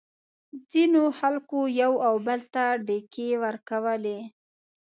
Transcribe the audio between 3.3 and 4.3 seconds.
ورکولې.